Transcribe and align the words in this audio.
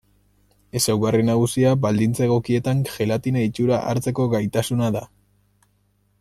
Ezaugarri 0.79 1.25
nagusia 1.27 1.73
baldintza 1.83 2.25
egokietan 2.29 2.81
gelatina 2.89 3.45
itxura 3.51 3.83
hartzeko 3.91 4.27
gaitasuna 4.33 4.91
da. 4.97 5.05